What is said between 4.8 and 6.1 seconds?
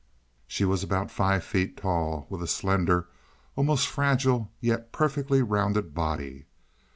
perfectly rounded